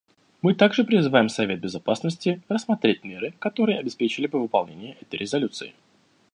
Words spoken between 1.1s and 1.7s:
Совет